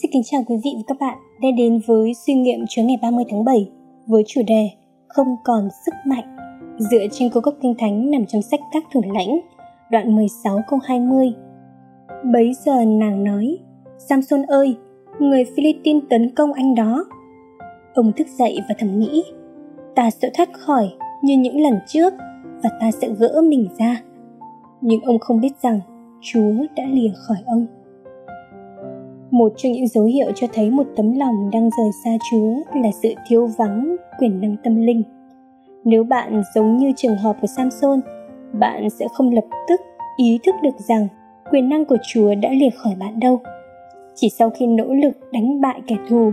[0.00, 2.98] Xin kính chào quý vị và các bạn đã đến với suy nghiệm Chúa ngày
[3.02, 3.70] 30 tháng 7
[4.06, 4.70] với chủ đề
[5.08, 6.36] Không còn sức mạnh
[6.78, 9.40] dựa trên câu gốc kinh thánh nằm trong sách các thủ lãnh
[9.90, 11.32] đoạn 16 câu 20.
[12.32, 13.58] Bấy giờ nàng nói,
[14.08, 14.76] Samson ơi,
[15.18, 17.04] người Philippines tấn công anh đó.
[17.94, 19.24] Ông thức dậy và thầm nghĩ,
[19.94, 22.12] ta sẽ thoát khỏi như những lần trước
[22.62, 24.02] và ta sẽ gỡ mình ra.
[24.80, 25.80] Nhưng ông không biết rằng
[26.20, 27.66] Chúa đã lìa khỏi ông.
[29.32, 32.90] Một trong những dấu hiệu cho thấy một tấm lòng đang rời xa Chúa là
[33.02, 35.02] sự thiếu vắng quyền năng tâm linh.
[35.84, 38.00] Nếu bạn giống như trường hợp của Samson,
[38.52, 39.80] bạn sẽ không lập tức
[40.16, 41.08] ý thức được rằng
[41.50, 43.40] quyền năng của Chúa đã lìa khỏi bạn đâu.
[44.14, 46.32] Chỉ sau khi nỗ lực đánh bại kẻ thù,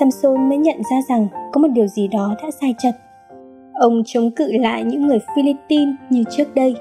[0.00, 2.94] Samson mới nhận ra rằng có một điều gì đó đã sai chật.
[3.74, 6.74] Ông chống cự lại những người Philippines như trước đây,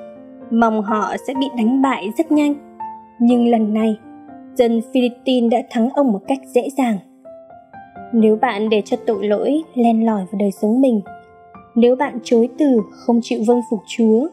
[0.52, 2.54] mong họ sẽ bị đánh bại rất nhanh.
[3.20, 3.98] Nhưng lần này,
[4.56, 6.98] dân Philippines đã thắng ông một cách dễ dàng.
[8.14, 11.02] Nếu bạn để cho tội lỗi len lỏi vào đời sống mình,
[11.76, 14.28] nếu bạn chối từ không chịu vâng phục Chúa,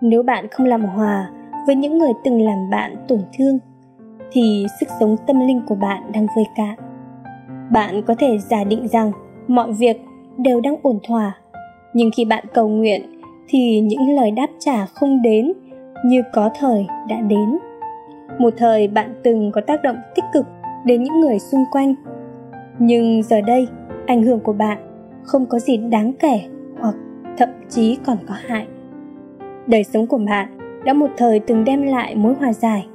[0.00, 1.30] nếu bạn không làm hòa
[1.66, 3.58] với những người từng làm bạn tổn thương,
[4.32, 6.78] thì sức sống tâm linh của bạn đang vơi cạn.
[7.72, 9.12] Bạn có thể giả định rằng
[9.48, 10.00] mọi việc
[10.36, 11.36] đều đang ổn thỏa,
[11.94, 15.52] nhưng khi bạn cầu nguyện thì những lời đáp trả không đến
[16.04, 17.58] như có thời đã đến
[18.38, 20.46] một thời bạn từng có tác động tích cực
[20.84, 21.94] đến những người xung quanh.
[22.78, 23.68] Nhưng giờ đây,
[24.06, 24.78] ảnh hưởng của bạn
[25.22, 26.40] không có gì đáng kể
[26.80, 26.94] hoặc
[27.38, 28.66] thậm chí còn có hại.
[29.66, 30.48] Đời sống của bạn
[30.84, 32.86] đã một thời từng đem lại mối hòa giải.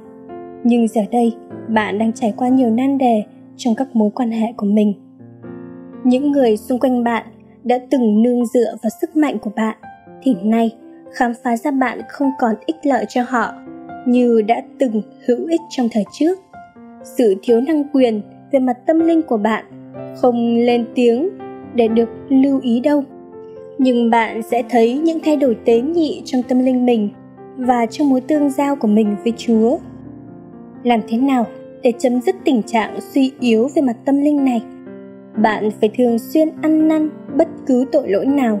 [0.64, 1.36] Nhưng giờ đây,
[1.68, 3.24] bạn đang trải qua nhiều nan đề
[3.56, 4.94] trong các mối quan hệ của mình.
[6.04, 7.26] Những người xung quanh bạn
[7.64, 9.76] đã từng nương dựa vào sức mạnh của bạn
[10.22, 10.76] thì nay
[11.12, 13.52] khám phá ra bạn không còn ích lợi cho họ
[14.06, 16.38] như đã từng hữu ích trong thời trước.
[17.02, 18.20] Sự thiếu năng quyền
[18.52, 19.64] về mặt tâm linh của bạn
[20.16, 21.28] không lên tiếng
[21.74, 23.04] để được lưu ý đâu.
[23.78, 27.08] Nhưng bạn sẽ thấy những thay đổi tế nhị trong tâm linh mình
[27.56, 29.78] và trong mối tương giao của mình với chúa.
[30.82, 31.46] Làm thế nào
[31.82, 34.62] để chấm dứt tình trạng suy yếu về mặt tâm linh này?
[35.42, 38.60] Bạn phải thường xuyên ăn năn bất cứ tội lỗi nào.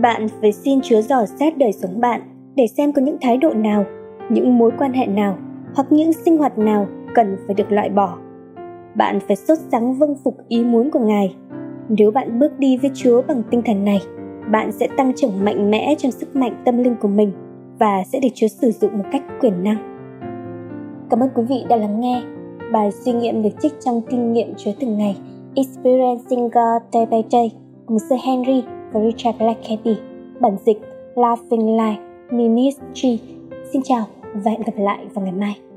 [0.00, 2.20] Bạn phải xin chúa dò xét đời sống bạn
[2.56, 3.84] để xem có những thái độ nào
[4.28, 5.36] những mối quan hệ nào
[5.74, 8.18] hoặc những sinh hoạt nào cần phải được loại bỏ.
[8.94, 11.36] Bạn phải sốt sắng vâng phục ý muốn của ngài.
[11.88, 14.00] Nếu bạn bước đi với chúa bằng tinh thần này,
[14.50, 17.32] bạn sẽ tăng trưởng mạnh mẽ trong sức mạnh tâm linh của mình
[17.78, 19.94] và sẽ được chúa sử dụng một cách quyền năng.
[21.10, 22.22] Cảm ơn quý vị đã lắng nghe
[22.72, 25.16] bài suy nghiệm được trích trong kinh nghiệm chúa từng ngày,
[25.54, 27.52] experiencing god day by day,
[27.86, 29.96] của sir henry và richard blackaby.
[30.40, 30.80] Bản dịch
[31.14, 31.96] laughing life
[32.30, 33.20] ministry.
[33.72, 35.73] Xin chào và hẹn gặp lại vào ngày mai.